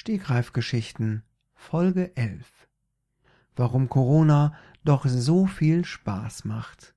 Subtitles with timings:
[0.00, 1.24] Stegreifgeschichten
[1.56, 2.68] Folge 11
[3.56, 6.94] Warum Corona doch so viel Spaß macht.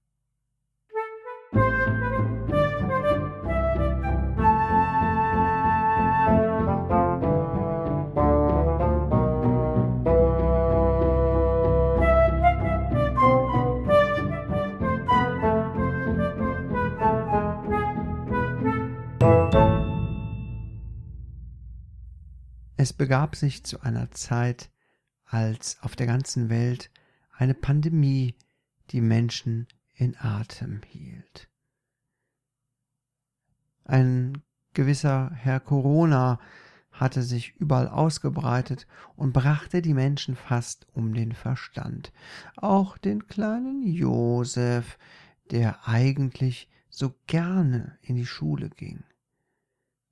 [22.84, 24.72] Es begab sich zu einer Zeit,
[25.26, 26.90] als auf der ganzen Welt
[27.32, 28.34] eine Pandemie
[28.90, 31.48] die Menschen in Atem hielt.
[33.86, 34.42] Ein
[34.74, 36.40] gewisser Herr Corona
[36.92, 42.12] hatte sich überall ausgebreitet und brachte die Menschen fast um den Verstand.
[42.56, 44.98] Auch den kleinen Josef,
[45.52, 49.04] der eigentlich so gerne in die Schule ging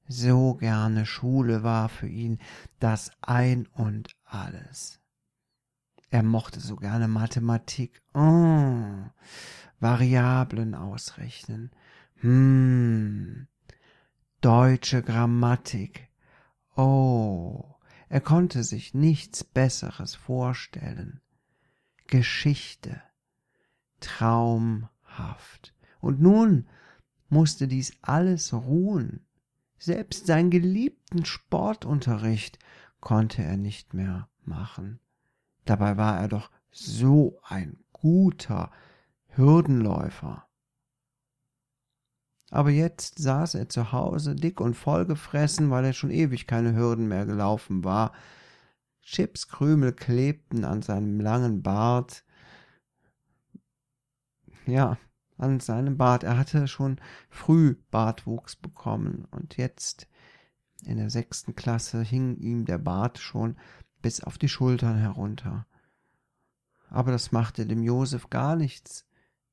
[0.09, 2.39] so gerne Schule war für ihn
[2.79, 4.99] das Ein und alles.
[6.09, 8.01] Er mochte so gerne Mathematik.
[8.15, 9.03] Oh,
[9.79, 11.69] Variablen ausrechnen.
[12.15, 13.47] Hm,
[14.41, 16.09] deutsche Grammatik.
[16.75, 17.75] Oh,
[18.09, 21.21] er konnte sich nichts Besseres vorstellen.
[22.07, 22.99] Geschichte.
[23.99, 25.75] Traumhaft.
[26.01, 26.67] Und nun
[27.29, 29.23] musste dies alles ruhen
[29.79, 32.59] selbst seinen geliebten Sportunterricht
[32.99, 34.99] konnte er nicht mehr machen.
[35.65, 38.71] Dabei war er doch so ein guter
[39.27, 40.45] Hürdenläufer.
[42.51, 47.07] Aber jetzt saß er zu Hause, dick und vollgefressen, weil er schon ewig keine Hürden
[47.07, 48.11] mehr gelaufen war.
[49.03, 52.23] Chipskrümel klebten an seinem langen Bart.
[54.65, 54.97] Ja,
[55.39, 56.23] an seinem Bart.
[56.23, 60.07] Er hatte schon früh Bartwuchs bekommen und jetzt
[60.85, 63.57] in der sechsten Klasse hing ihm der Bart schon
[64.01, 65.65] bis auf die Schultern herunter.
[66.89, 69.05] Aber das machte dem Josef gar nichts.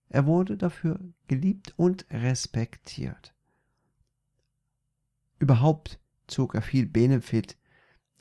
[0.08, 3.34] Er wurde dafür geliebt und respektiert.
[5.38, 7.58] Überhaupt zog er viel Benefit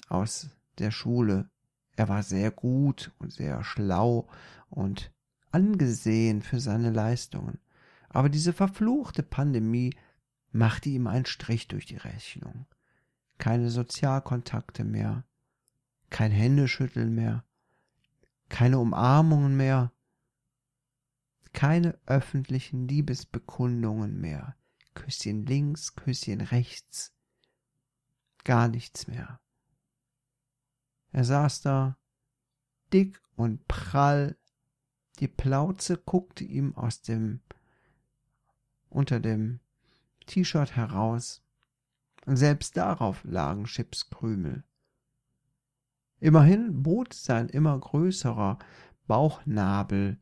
[0.10, 1.50] aus der Schule.
[1.96, 4.28] Er war sehr gut und sehr schlau
[4.70, 5.14] und
[5.56, 7.60] angesehen für seine Leistungen.
[8.10, 9.96] Aber diese verfluchte Pandemie
[10.52, 12.66] machte ihm einen Strich durch die Rechnung.
[13.38, 15.24] Keine Sozialkontakte mehr,
[16.10, 17.46] kein Händeschütteln mehr,
[18.50, 19.94] keine Umarmungen mehr,
[21.54, 24.58] keine öffentlichen Liebesbekundungen mehr,
[24.94, 27.14] Küsschen links, Küsschen rechts,
[28.44, 29.40] gar nichts mehr.
[31.14, 31.98] Er saß da,
[32.92, 34.38] dick und prall
[35.16, 37.42] die Plauze guckte ihm aus dem
[38.90, 39.60] unter dem
[40.26, 41.42] T-Shirt heraus,
[42.26, 44.64] und selbst darauf lagen Chipskrümel.
[46.20, 48.58] Immerhin bot sein immer größerer
[49.06, 50.20] Bauchnabel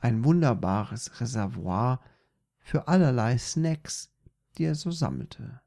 [0.00, 2.02] ein wunderbares Reservoir
[2.58, 4.12] für allerlei Snacks,
[4.56, 5.60] die er so sammelte.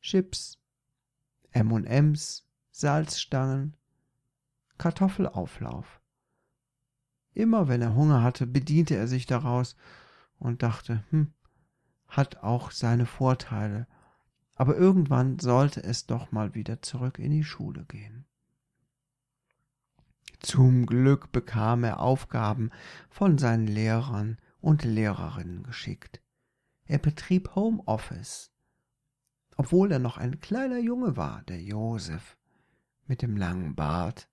[0.00, 0.58] Chips,
[1.50, 3.76] M&Ms, Salzstangen,
[4.80, 6.00] Kartoffelauflauf.
[7.34, 9.76] Immer wenn er Hunger hatte, bediente er sich daraus
[10.38, 11.34] und dachte, hm,
[12.08, 13.86] hat auch seine Vorteile,
[14.54, 18.24] aber irgendwann sollte es doch mal wieder zurück in die Schule gehen.
[20.38, 22.70] Zum Glück bekam er Aufgaben
[23.10, 26.22] von seinen Lehrern und Lehrerinnen geschickt.
[26.86, 28.50] Er betrieb Homeoffice,
[29.58, 32.38] obwohl er noch ein kleiner Junge war, der Josef,
[33.06, 34.29] mit dem langen Bart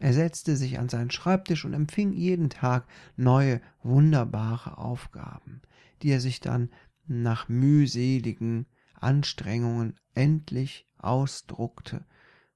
[0.00, 5.60] er setzte sich an seinen Schreibtisch und empfing jeden Tag neue, wunderbare Aufgaben,
[6.02, 6.70] die er sich dann
[7.06, 12.06] nach mühseligen Anstrengungen endlich ausdruckte,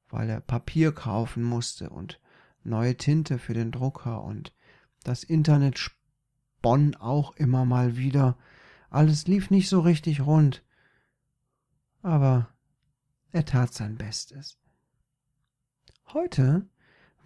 [0.09, 2.19] weil er Papier kaufen musste und
[2.63, 4.55] neue Tinte für den Drucker und
[5.03, 8.39] das Internet sponn auch immer mal wieder.
[8.89, 10.65] Alles lief nicht so richtig rund.
[12.01, 12.49] Aber
[13.33, 14.57] er tat sein Bestes.
[16.07, 16.67] Heute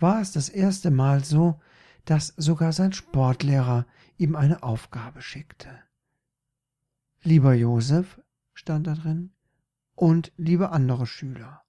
[0.01, 1.61] war es das erste Mal so,
[2.05, 3.87] dass sogar sein Sportlehrer
[4.17, 5.71] ihm eine Aufgabe schickte.
[7.23, 8.21] Lieber Josef,
[8.55, 9.33] stand da drin,
[9.95, 11.63] und liebe andere Schüler.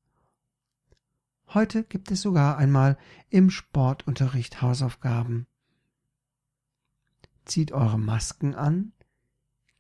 [1.54, 2.98] Heute gibt es sogar einmal
[3.30, 5.48] im Sportunterricht Hausaufgaben.
[7.46, 8.94] Zieht eure Masken an,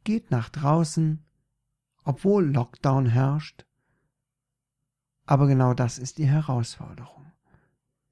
[0.03, 1.23] geht nach draußen,
[2.03, 3.67] obwohl Lockdown herrscht.
[5.27, 7.18] Aber genau das ist die Herausforderung.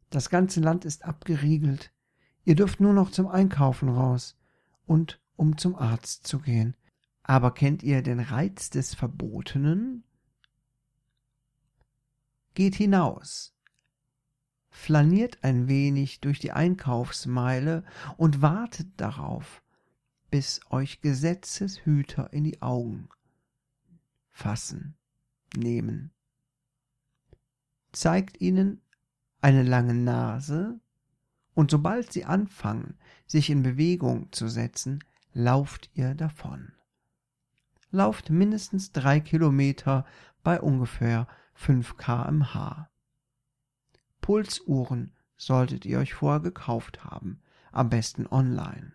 [0.10, 1.92] Das ganze Land ist abgeriegelt.
[2.46, 4.38] Ihr dürft nur noch zum Einkaufen raus
[4.86, 6.76] und um zum Arzt zu gehen.
[7.24, 10.04] Aber kennt ihr den Reiz des Verbotenen?
[12.54, 13.54] Geht hinaus,
[14.70, 17.84] flaniert ein wenig durch die Einkaufsmeile
[18.16, 19.62] und wartet darauf,
[20.32, 23.10] bis euch Gesetzeshüter in die Augen
[24.32, 24.96] fassen,
[25.56, 26.12] nehmen.
[27.92, 28.82] Zeigt ihnen
[29.48, 30.78] eine lange Nase,
[31.54, 32.98] und sobald sie anfangen,
[33.28, 35.02] sich in Bewegung zu setzen,
[35.32, 36.74] lauft ihr davon.
[37.90, 40.06] Lauft mindestens drei Kilometer
[40.44, 42.90] bei ungefähr 5 kmh.
[44.20, 47.42] Pulsuhren solltet ihr euch vorher gekauft haben,
[47.72, 48.92] am besten online.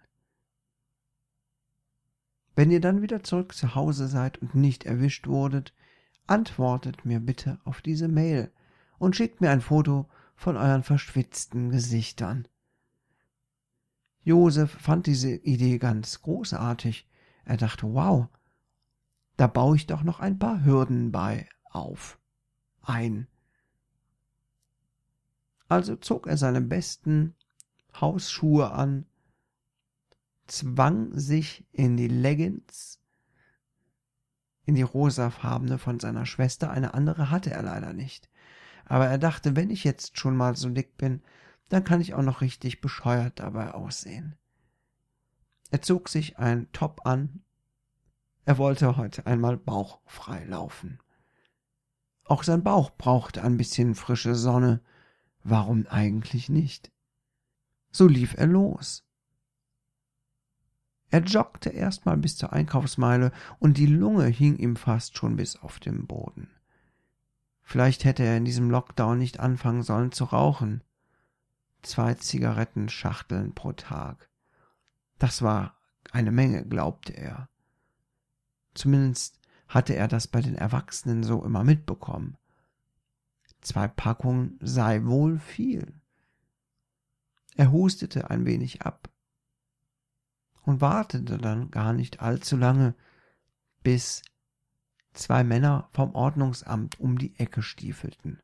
[2.55, 5.73] Wenn ihr dann wieder zurück zu Hause seid und nicht erwischt wurdet,
[6.27, 8.53] antwortet mir bitte auf diese Mail
[8.99, 12.49] und schickt mir ein Foto von euren verschwitzten Gesichtern.
[14.25, 17.09] Josef fand diese Idee ganz großartig.
[17.45, 18.29] Er dachte, wow,
[19.37, 22.19] da baue ich doch noch ein paar Hürden bei auf
[22.83, 23.27] ein.
[25.69, 27.35] Also zog er seine besten
[28.01, 29.07] Hausschuhe an,
[30.47, 33.01] zwang sich in die Leggings,
[34.65, 38.29] in die rosafarbene von seiner Schwester, eine andere hatte er leider nicht.
[38.93, 41.23] Aber er dachte, wenn ich jetzt schon mal so dick bin,
[41.71, 44.37] dann kann ich auch noch richtig bescheuert dabei aussehen.
[45.71, 47.43] Er zog sich ein Top an.
[48.45, 50.99] Er wollte heute einmal bauchfrei laufen.
[52.25, 54.83] Auch sein Bauch brauchte ein bisschen frische Sonne,
[55.43, 56.93] Warum eigentlich nicht?
[57.93, 59.07] So lief er los.
[61.09, 65.81] Er joggte erstmal bis zur Einkaufsmeile und die Lunge hing ihm fast schon bis auf
[65.81, 66.51] den Boden.
[67.73, 70.85] Vielleicht hätte er in diesem Lockdown nicht anfangen sollen zu rauchen.
[71.81, 74.29] Zwei Zigarettenschachteln pro Tag.
[75.19, 75.79] Das war
[76.11, 77.49] eine Menge, glaubte er.
[78.75, 82.37] Zumindest hatte er das bei den Erwachsenen so immer mitbekommen.
[83.63, 85.95] Zwei Packungen sei wohl viel.
[87.57, 89.09] Er hustete ein wenig ab
[90.61, 92.95] und wartete dann gar nicht allzu lange,
[93.83, 94.21] bis
[95.13, 98.41] zwei Männer vom Ordnungsamt um die Ecke stiefelten.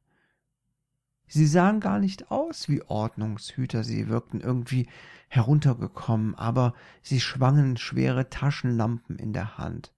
[1.26, 4.88] Sie sahen gar nicht aus wie Ordnungshüter, sie wirkten irgendwie
[5.28, 9.92] heruntergekommen, aber sie schwangen schwere Taschenlampen in der Hand.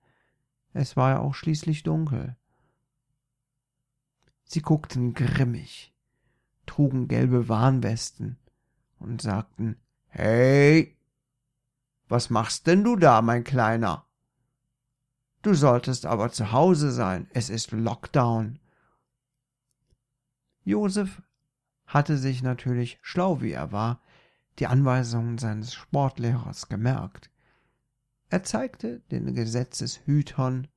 [0.73, 2.37] Es war ja auch schließlich dunkel.
[4.45, 5.95] Sie guckten grimmig,
[6.67, 8.37] trugen gelbe Warnwesten
[8.99, 9.77] und sagten
[10.09, 10.97] Hey,
[12.09, 14.05] was machst denn du da, mein Kleiner?
[15.43, 18.59] Du solltest aber zu Hause sein, es ist Lockdown.
[20.65, 21.23] Josef
[21.87, 24.03] hatte sich natürlich, schlau wie er war,
[24.59, 27.31] die Anweisungen seines Sportlehrers gemerkt.
[28.29, 30.69] Er zeigte den Gesetzeshütern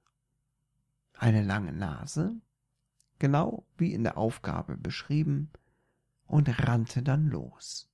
[1.13, 2.35] eine lange Nase,
[3.19, 5.51] genau wie in der Aufgabe beschrieben,
[6.25, 7.89] und rannte dann los.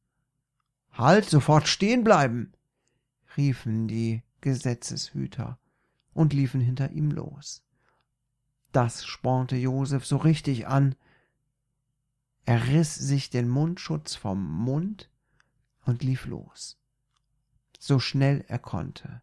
[0.91, 2.53] Halt, sofort stehen bleiben!
[3.35, 5.57] riefen die Gesetzeshüter
[6.19, 7.63] und liefen hinter ihm los.
[8.73, 10.95] Das spornte Josef so richtig an.
[12.43, 15.09] Er riß sich den Mundschutz vom Mund
[15.85, 16.77] und lief los,
[17.79, 19.21] so schnell er konnte.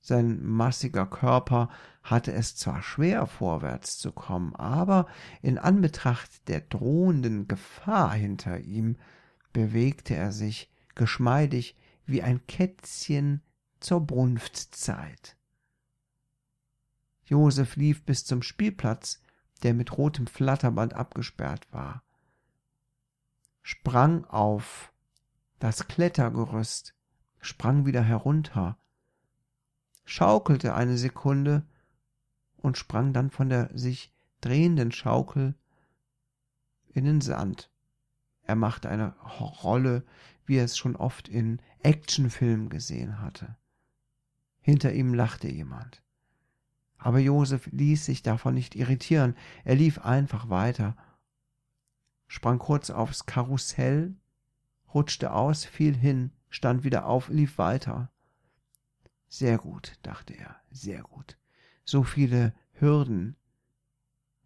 [0.00, 1.70] Sein massiger Körper
[2.04, 5.08] hatte es zwar schwer, vorwärts zu kommen, aber
[5.42, 8.96] in Anbetracht der drohenden Gefahr hinter ihm
[9.52, 13.42] bewegte er sich geschmeidig wie ein Kätzchen
[13.84, 15.36] zur Brunftzeit.
[17.26, 19.20] Josef lief bis zum Spielplatz,
[19.62, 22.02] der mit rotem Flatterband abgesperrt war,
[23.62, 24.90] sprang auf
[25.58, 26.94] das Klettergerüst,
[27.42, 28.78] sprang wieder herunter,
[30.06, 31.66] schaukelte eine Sekunde
[32.56, 35.54] und sprang dann von der sich drehenden Schaukel
[36.88, 37.70] in den Sand.
[38.42, 39.14] Er machte eine
[39.62, 40.06] Rolle,
[40.46, 43.58] wie er es schon oft in Actionfilmen gesehen hatte.
[44.64, 46.02] Hinter ihm lachte jemand.
[46.96, 49.36] Aber Josef ließ sich davon nicht irritieren.
[49.62, 50.96] Er lief einfach weiter,
[52.28, 54.16] sprang kurz aufs Karussell,
[54.94, 58.10] rutschte aus, fiel hin, stand wieder auf, lief weiter.
[59.28, 61.36] Sehr gut, dachte er, sehr gut.
[61.84, 63.36] So viele Hürden.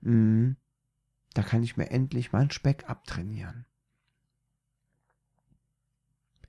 [0.03, 0.57] Hm,
[1.33, 3.67] da kann ich mir endlich meinen Speck abtrainieren.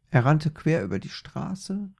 [0.09, 1.93] Er rannte quer über die Straße,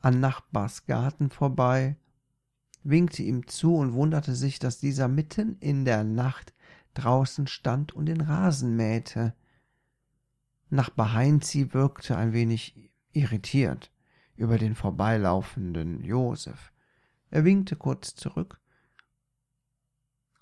[0.00, 1.96] an Nachbars Garten vorbei,
[2.82, 6.54] winkte ihm zu und wunderte sich, dass dieser mitten in der Nacht
[6.94, 9.34] draußen stand und den Rasen mähte.
[10.70, 13.92] Nachbar Heinzi wirkte ein wenig irritiert.
[14.36, 16.72] über den vorbeilaufenden Josef.
[17.30, 18.60] Er winkte kurz zurück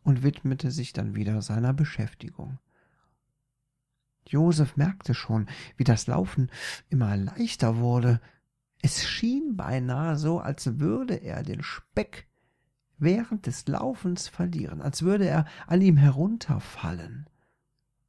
[0.02, 2.58] und widmete sich dann wieder seiner Beschäftigung.
[4.28, 6.50] Josef merkte schon, wie das Laufen
[6.90, 8.20] immer leichter wurde.
[8.83, 12.28] Es schien beinahe so, als würde er den Speck
[12.99, 17.28] während des Laufens verlieren, als würde er an ihm herunterfallen.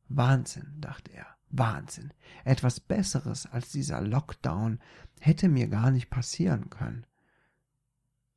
[0.09, 2.13] Wahnsinn, dachte er, Wahnsinn.
[2.45, 4.79] Etwas Besseres als dieser Lockdown
[5.19, 7.05] hätte mir gar nicht passieren können.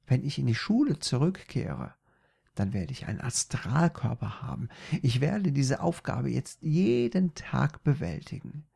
[0.07, 1.95] Wenn ich in die Schule zurückkehre,
[2.55, 4.69] dann werde ich einen Astralkörper haben.
[5.03, 8.67] Ich werde diese Aufgabe jetzt jeden Tag bewältigen.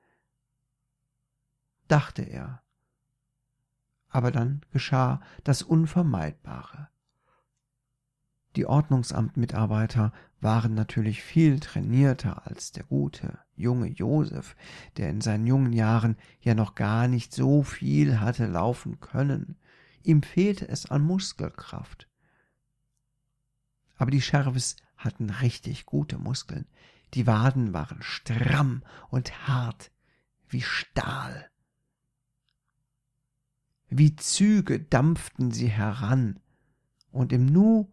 [1.89, 2.63] Dachte er.
[4.14, 6.88] Aber dann geschah das Unvermeidbare.
[8.54, 14.54] Die Ordnungsamtmitarbeiter waren natürlich viel trainierter als der gute, junge Josef,
[14.99, 19.56] der in seinen jungen Jahren ja noch gar nicht so viel hatte laufen können.
[20.04, 22.09] Ihm fehlte es an Muskelkraft.
[23.97, 26.68] Aber die Sheriffs hatten richtig gute Muskeln.
[27.14, 29.90] Die Waden waren stramm und hart
[30.49, 31.50] wie Stahl.
[33.97, 36.41] Wie Züge dampften sie heran,
[37.13, 37.93] und im Nu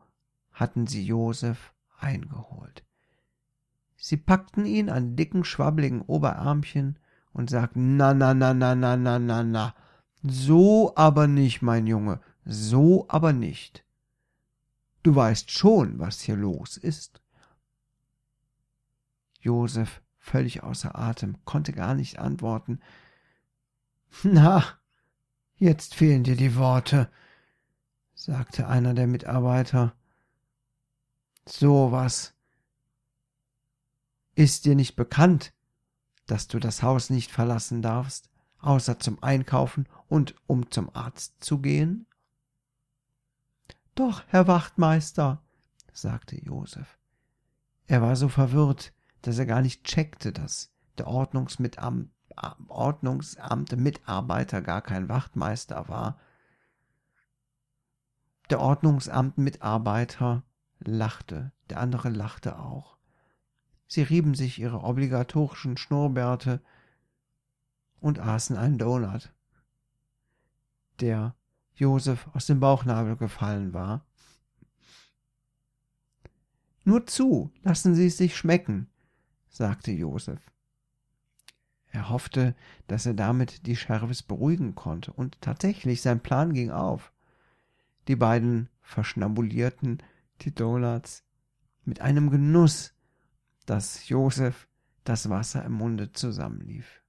[0.51, 2.83] hatten sie Josef eingeholt.
[3.97, 6.97] Sie packten ihn an dicken, schwabbeligen Oberärmchen
[7.33, 9.75] und sagten, na, na, na, na, na, na, na, na,
[10.23, 13.85] so aber nicht, mein Junge, so aber nicht.
[15.03, 17.21] Du weißt schon, was hier los ist.
[19.39, 22.79] Josef, völlig außer Atem, konnte gar nicht antworten.
[24.23, 24.80] Na,
[25.61, 27.09] jetzt fehlen dir die Worte,
[28.15, 29.93] sagte einer der Mitarbeiter.
[31.45, 32.33] So was.
[34.33, 35.53] Ist dir nicht bekannt,
[36.25, 41.59] dass du das Haus nicht verlassen darfst, außer zum Einkaufen und um zum Arzt zu
[41.59, 42.07] gehen?
[43.93, 45.43] Doch, Herr Wachtmeister,
[45.93, 46.97] sagte Josef.
[47.85, 52.09] Er war so verwirrt, dass er gar nicht checkte, dass der Ordnungsmitam
[52.67, 56.19] Ordnungsamte Mitarbeiter gar kein Wachtmeister war.
[58.49, 60.43] Der Ordnungsamtmitarbeiter
[60.79, 62.97] lachte, der andere lachte auch.
[63.87, 66.61] Sie rieben sich ihre obligatorischen Schnurrbärte
[67.99, 69.33] und aßen einen Donut,
[70.99, 71.35] der
[71.73, 74.05] Josef aus dem Bauchnabel gefallen war.
[76.83, 78.89] Nur zu, lassen Sie es sich schmecken,
[79.49, 80.39] sagte Josef.
[81.91, 82.55] Er hoffte,
[82.87, 87.11] dass er damit die Sheriffs beruhigen konnte, und tatsächlich sein Plan ging auf.
[88.07, 90.01] Die beiden verschnabulierten
[90.41, 91.23] die Donuts
[91.83, 92.93] mit einem Genuss,
[93.65, 94.67] dass Josef
[95.03, 97.01] das Wasser im Munde zusammenlief.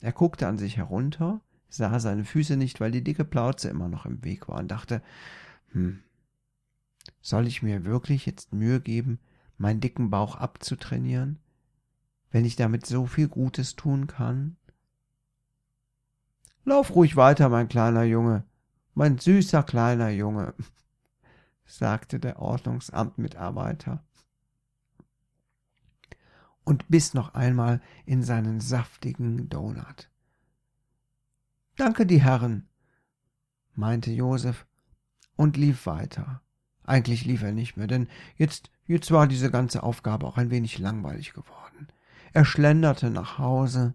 [0.00, 4.06] Er guckte an sich herunter, sah seine Füße nicht, weil die dicke Plauze immer noch
[4.06, 5.02] im Weg war und dachte,
[5.72, 6.02] hm,
[7.20, 9.18] soll ich mir wirklich jetzt Mühe geben,
[9.56, 11.38] meinen dicken Bauch abzutrainieren,
[12.30, 14.56] wenn ich damit so viel Gutes tun kann?
[16.64, 18.44] Lauf ruhig weiter, mein kleiner Junge,
[18.94, 20.54] mein süßer kleiner Junge,
[21.64, 24.04] sagte der Ordnungsamtmitarbeiter
[26.68, 30.10] und biss noch einmal in seinen saftigen Donut.
[31.76, 32.68] Danke, die Herren,
[33.74, 34.66] meinte Josef
[35.36, 36.42] und lief weiter.
[36.84, 40.78] Eigentlich lief er nicht mehr, denn jetzt, jetzt war diese ganze Aufgabe auch ein wenig
[40.78, 41.88] langweilig geworden.
[42.32, 43.94] Er schlenderte nach Hause,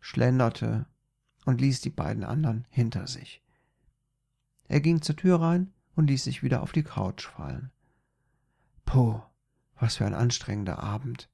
[0.00, 0.86] schlenderte
[1.44, 3.42] und ließ die beiden anderen hinter sich.
[4.68, 7.70] Er ging zur Tür rein und ließ sich wieder auf die Couch fallen.
[8.84, 9.20] Puh,
[9.78, 11.30] was für ein anstrengender Abend.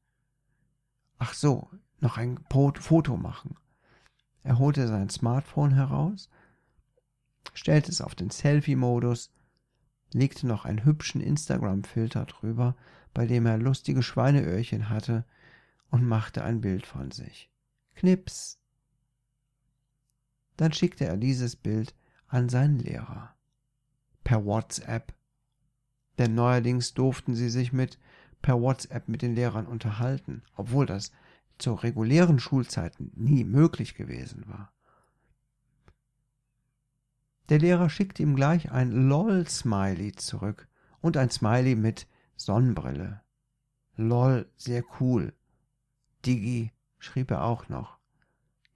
[1.19, 1.71] Ach so,
[2.01, 3.57] noch ein Foto machen.
[4.43, 6.29] Er holte sein Smartphone heraus,
[7.55, 9.33] stellte es auf den Selfie-Modus,
[10.13, 12.77] legte noch einen hübschen Instagram-Filter drüber,
[13.15, 15.25] bei dem er lustige Schweineöhrchen hatte,
[15.95, 17.49] und machte ein Bild von sich.
[17.95, 18.59] Knips.
[20.57, 21.95] Dann schickte er dieses Bild
[22.27, 23.37] an seinen Lehrer
[24.25, 25.15] per WhatsApp.
[26.19, 28.01] Denn neuerdings durften sie sich mit
[28.43, 31.13] per WhatsApp mit den Lehrern unterhalten, obwohl das
[31.59, 34.73] zu regulären Schulzeiten nie möglich gewesen war.
[37.51, 40.67] Der Lehrer schickte ihm gleich ein LOL-Smiley zurück
[41.01, 43.23] und ein Smiley mit Sonnenbrille.
[43.95, 45.33] LOL, sehr cool.
[46.27, 47.99] Digi, schrieb er auch noch.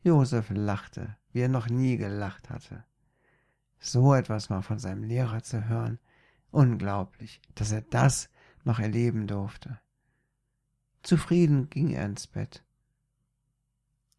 [0.03, 2.85] Josef lachte, wie er noch nie gelacht hatte.
[3.81, 5.99] So etwas mal von seinem Lehrer zu hören.
[6.51, 8.29] Unglaublich, dass er das
[8.65, 9.81] noch erleben durfte.
[11.03, 12.65] Zufrieden ging er ins Bett.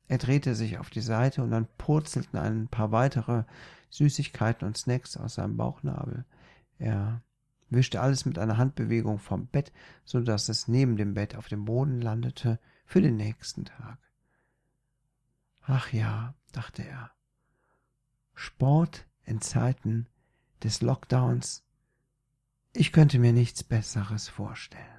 [0.07, 3.43] Er drehte sich auf die Seite und dann purzelten ein paar weitere
[3.89, 6.25] Süßigkeiten und Snacks aus seinem Bauchnabel.
[6.79, 7.21] Er
[7.69, 9.71] wischte alles mit einer Handbewegung vom Bett,
[10.03, 12.59] so dass es neben dem Bett auf dem Boden landete
[12.89, 14.00] für den nächsten Tag.
[15.62, 17.12] Ach ja, dachte er.
[18.34, 20.08] Sport in Zeiten
[20.63, 21.63] des Lockdowns.
[22.74, 24.99] Ich könnte mir nichts Besseres vorstellen.